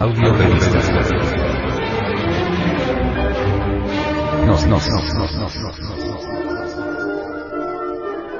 [0.00, 0.32] Audio
[4.46, 5.54] nos, nos, nos, nos.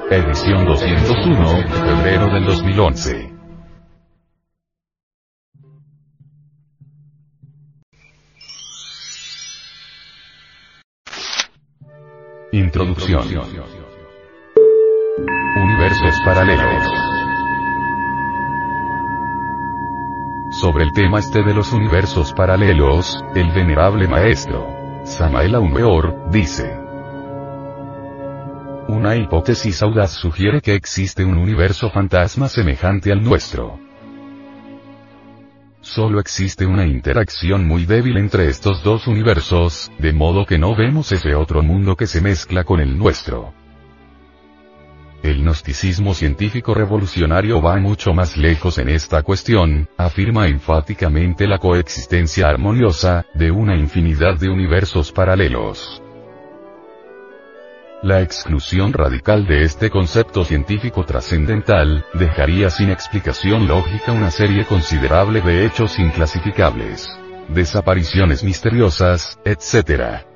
[0.09, 3.31] Edición 201, febrero del 2011.
[12.53, 13.27] Introducción.
[15.57, 17.10] Universos paralelos.
[20.61, 24.67] Sobre el tema este de los universos paralelos, el venerable maestro,
[25.05, 26.77] Samael Aumeor, dice.
[28.87, 33.79] Una hipótesis audaz sugiere que existe un universo fantasma semejante al nuestro.
[35.79, 41.11] Solo existe una interacción muy débil entre estos dos universos, de modo que no vemos
[41.11, 43.51] ese otro mundo que se mezcla con el nuestro.
[45.23, 52.47] El gnosticismo científico revolucionario va mucho más lejos en esta cuestión, afirma enfáticamente la coexistencia
[52.47, 56.01] armoniosa, de una infinidad de universos paralelos.
[58.01, 65.41] La exclusión radical de este concepto científico trascendental, dejaría sin explicación lógica una serie considerable
[65.41, 67.07] de hechos inclasificables.
[67.47, 70.30] Desapariciones misteriosas, etc.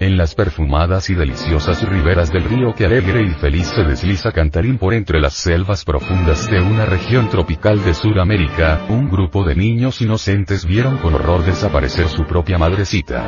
[0.00, 4.78] En las perfumadas y deliciosas riberas del río que alegre y feliz se desliza cantarín
[4.78, 10.00] por entre las selvas profundas de una región tropical de Sudamérica, un grupo de niños
[10.00, 13.26] inocentes vieron con horror desaparecer su propia madrecita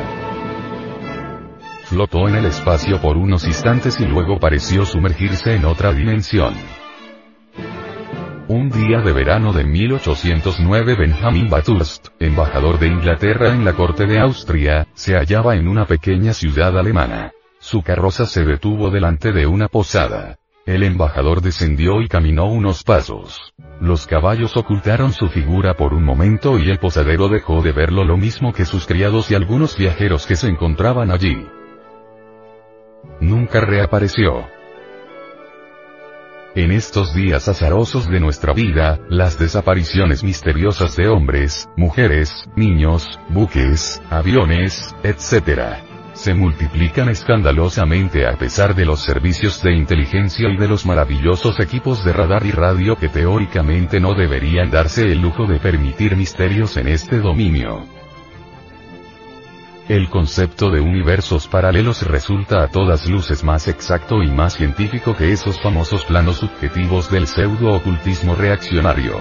[1.92, 6.54] flotó en el espacio por unos instantes y luego pareció sumergirse en otra dimensión.
[8.52, 14.20] Un día de verano de 1809 Benjamin Bathurst, embajador de Inglaterra en la corte de
[14.20, 17.32] Austria, se hallaba en una pequeña ciudad alemana.
[17.60, 20.36] Su carroza se detuvo delante de una posada.
[20.66, 23.54] El embajador descendió y caminó unos pasos.
[23.80, 28.18] Los caballos ocultaron su figura por un momento y el posadero dejó de verlo lo
[28.18, 31.42] mismo que sus criados y algunos viajeros que se encontraban allí
[33.22, 34.44] nunca reapareció.
[36.54, 44.02] En estos días azarosos de nuestra vida, las desapariciones misteriosas de hombres, mujeres, niños, buques,
[44.10, 45.78] aviones, etc.
[46.12, 52.04] se multiplican escandalosamente a pesar de los servicios de inteligencia y de los maravillosos equipos
[52.04, 56.88] de radar y radio que teóricamente no deberían darse el lujo de permitir misterios en
[56.88, 58.01] este dominio.
[59.88, 65.32] El concepto de universos paralelos resulta a todas luces más exacto y más científico que
[65.32, 69.16] esos famosos planos subjetivos del pseudo-ocultismo reaccionario.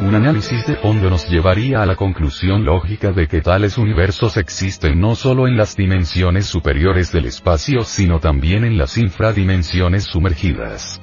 [0.00, 4.98] Un análisis de fondo nos llevaría a la conclusión lógica de que tales universos existen
[4.98, 11.02] no solo en las dimensiones superiores del espacio sino también en las infradimensiones sumergidas.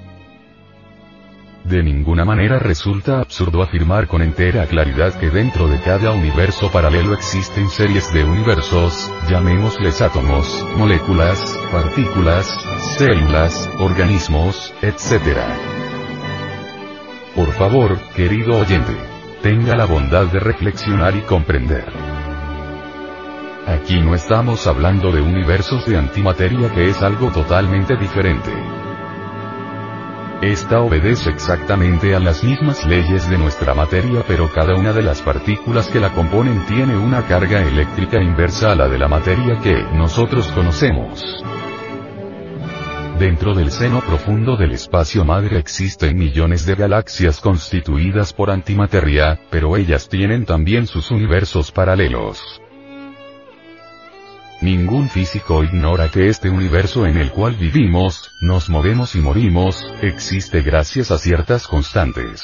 [1.68, 7.14] De ninguna manera resulta absurdo afirmar con entera claridad que dentro de cada universo paralelo
[7.14, 12.48] existen series de universos, llamémosles átomos, moléculas, partículas,
[12.98, 15.40] células, organismos, etc.
[17.36, 18.96] Por favor, querido oyente,
[19.42, 21.92] tenga la bondad de reflexionar y comprender.
[23.68, 28.54] Aquí no estamos hablando de universos de antimateria que es algo totalmente diferente.
[30.42, 35.24] Esta obedece exactamente a las mismas leyes de nuestra materia pero cada una de las
[35.24, 39.82] partículas que la componen tiene una carga eléctrica inversa a la de la materia que
[39.96, 41.24] nosotros conocemos.
[43.18, 49.76] Dentro del seno profundo del espacio madre existen millones de galaxias constituidas por antimateria, pero
[49.76, 52.62] ellas tienen también sus universos paralelos.
[54.62, 60.64] Ningún físico ignora que este universo en el cual vivimos, nos movemos y morimos, existe
[60.64, 62.44] gracias a ciertas constantes.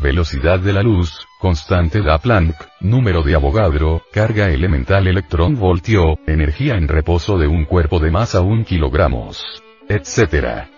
[0.00, 6.76] Velocidad de la luz, constante da Planck, número de Avogadro, carga elemental electrón voltio, energía
[6.76, 9.44] en reposo de un cuerpo de masa 1 kilogramos,
[9.88, 10.68] etc.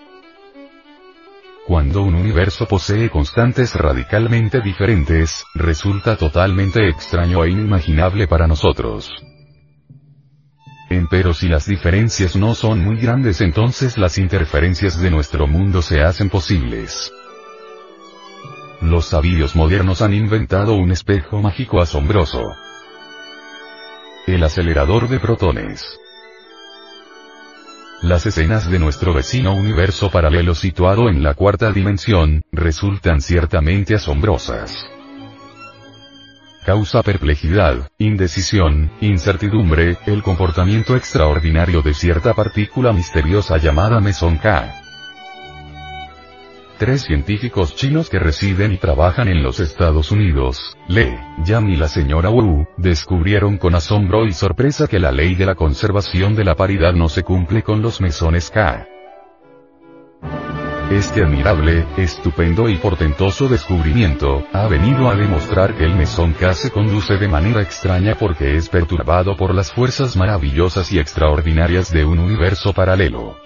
[1.67, 9.13] Cuando un universo posee constantes radicalmente diferentes, resulta totalmente extraño e inimaginable para nosotros.
[11.11, 16.03] Pero si las diferencias no son muy grandes entonces las interferencias de nuestro mundo se
[16.03, 17.13] hacen posibles.
[18.81, 22.43] Los sabios modernos han inventado un espejo mágico asombroso.
[24.27, 25.99] El acelerador de protones.
[28.03, 34.85] Las escenas de nuestro vecino universo paralelo situado en la cuarta dimensión, resultan ciertamente asombrosas
[36.65, 44.73] causa perplejidad, indecisión, incertidumbre, el comportamiento extraordinario de cierta partícula misteriosa llamada mesón K.
[46.79, 51.89] Tres científicos chinos que residen y trabajan en los Estados Unidos, Le, Yang y la
[51.89, 56.57] señora Wu, descubrieron con asombro y sorpresa que la ley de la conservación de la
[56.57, 58.89] paridad no se cumple con los mesones K.
[60.93, 66.71] Este admirable, estupendo y portentoso descubrimiento, ha venido a demostrar que el mesón K se
[66.71, 72.19] conduce de manera extraña porque es perturbado por las fuerzas maravillosas y extraordinarias de un
[72.19, 73.39] universo paralelo.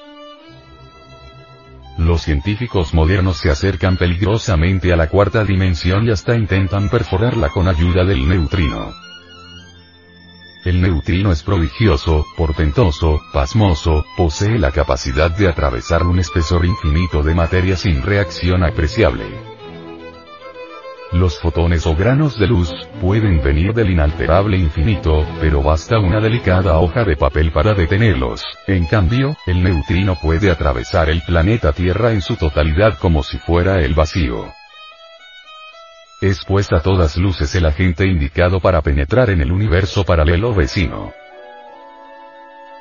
[1.99, 7.69] Los científicos modernos se acercan peligrosamente a la cuarta dimensión y hasta intentan perforarla con
[7.69, 9.06] ayuda del neutrino.
[10.67, 17.37] El neutrino es prodigioso, portentoso, pasmoso, posee la capacidad de atravesar un espesor infinito de
[17.37, 19.27] materia sin reacción apreciable.
[21.13, 26.81] Los fotones o granos de luz, pueden venir del inalterable infinito, pero basta una delicada
[26.81, 28.43] hoja de papel para detenerlos.
[28.67, 33.83] En cambio, el neutrino puede atravesar el planeta Tierra en su totalidad como si fuera
[33.83, 34.53] el vacío.
[36.27, 41.13] Es pues a todas luces el agente indicado para penetrar en el universo paralelo vecino.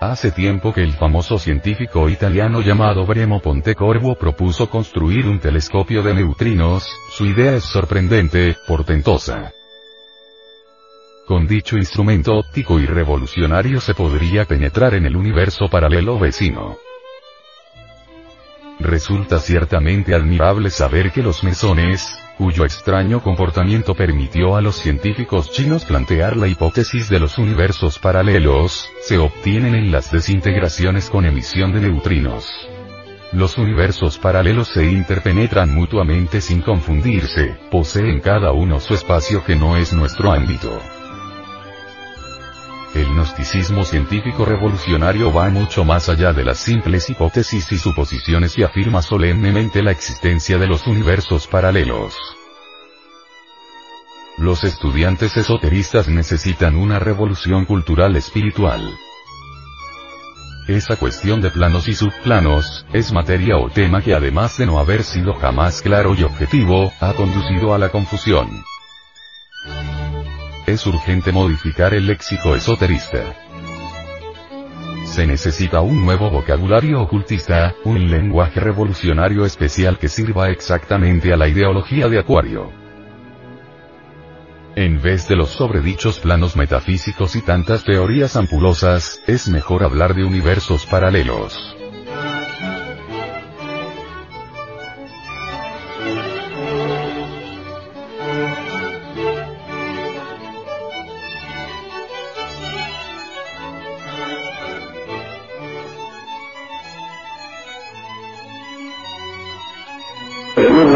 [0.02, 6.16] Hace tiempo que el famoso científico italiano llamado Bremo Pontecorvo propuso construir un telescopio de
[6.16, 9.54] neutrinos, su idea es sorprendente, portentosa.
[11.28, 16.80] Con dicho instrumento óptico y revolucionario se podría penetrar en el universo paralelo vecino.
[18.80, 25.86] Resulta ciertamente admirable saber que los mesones, cuyo extraño comportamiento permitió a los científicos chinos
[25.86, 31.82] plantear la hipótesis de los universos paralelos, se obtienen en las desintegraciones con emisión de
[31.82, 32.48] neutrinos.
[33.32, 39.78] Los universos paralelos se interpenetran mutuamente sin confundirse, poseen cada uno su espacio que no
[39.78, 40.80] es nuestro ámbito.
[42.96, 48.64] El gnosticismo científico revolucionario va mucho más allá de las simples hipótesis y suposiciones y
[48.64, 52.16] afirma solemnemente la existencia de los universos paralelos.
[54.38, 58.82] Los estudiantes esoteristas necesitan una revolución cultural espiritual.
[60.70, 65.04] Esa cuestión de planos y subplanos, es materia o tema que además de no haber
[65.04, 68.64] sido jamás claro y objetivo, ha conducido a la confusión
[70.66, 73.20] es urgente modificar el léxico esoterista.
[75.06, 81.48] Se necesita un nuevo vocabulario ocultista, un lenguaje revolucionario especial que sirva exactamente a la
[81.48, 82.72] ideología de Acuario.
[84.76, 90.26] En vez de los sobredichos planos metafísicos y tantas teorías ampulosas, es mejor hablar de
[90.26, 91.78] universos paralelos.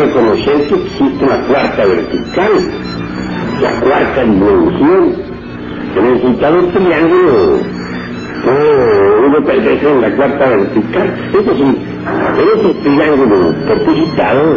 [0.09, 2.51] Reconocer que existe una cuarta vertical,
[3.61, 5.29] la cuarta dimensión.
[5.95, 7.59] En el citado triángulo,
[8.47, 11.13] oh, uno pertenece en la cuarta vertical.
[11.33, 13.53] Eso sí, en ese triángulo
[13.95, 14.55] citado,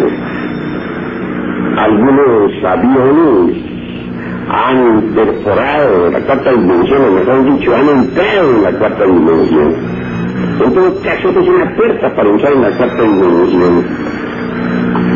[1.77, 3.57] algunos aviones
[4.49, 9.75] han perforado la cuarta dimensión, o mejor dicho, han entrado en la cuarta dimensión.
[10.65, 14.12] En todo caso, es una puerta para usar en la cuarta dimensión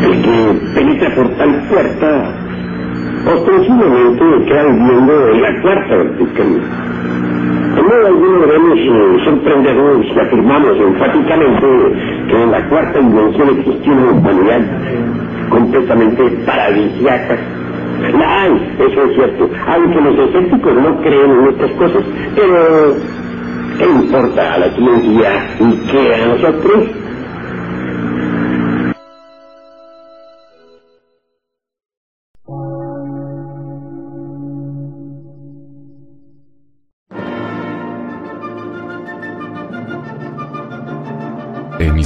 [0.07, 2.31] el que penetra por tal puerta,
[3.25, 6.47] ostensiblemente queda viviendo en la cuarta vertical.
[7.77, 11.67] En modo alguno debemos eh, sorprendernos si afirmamos enfáticamente
[12.27, 14.61] que en la cuarta dimensión existe una humanidad
[15.49, 17.37] completamente paradisiaca.
[18.17, 22.03] La hay, eso es cierto, aunque los escépticos no creen en estas cosas,
[22.35, 22.95] pero
[23.77, 25.29] ¿qué importa a la ciencia
[25.59, 27.06] y qué a nosotros?